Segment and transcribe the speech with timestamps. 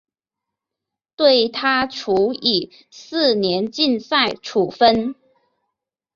[1.15, 5.13] 对她处以四年禁赛处分。